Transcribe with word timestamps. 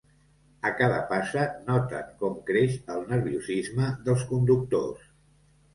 A 0.69 0.71
cada 0.79 0.95
passa 1.11 1.43
noten 1.69 2.09
com 2.23 2.41
creix 2.49 2.81
el 2.97 3.07
nerviosisme 3.13 3.95
dels 4.11 4.29
conductors. 4.33 5.07